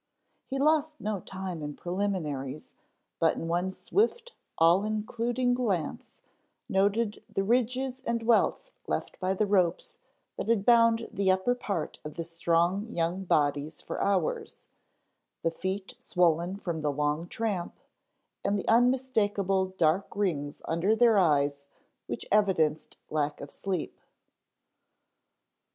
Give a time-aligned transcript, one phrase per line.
[0.47, 2.73] He lost no time in preliminaries
[3.19, 6.23] but in one swift, all including glance,
[6.67, 9.99] noted the ridges and welts left by the ropes
[10.37, 14.65] that had bound the upper part of the strong young bodies for hours,
[15.43, 17.75] the feet swollen from the long tramp,
[18.43, 21.63] and the unmistakable dark rings under their eyes
[22.07, 23.99] which evidenced lack of sleep.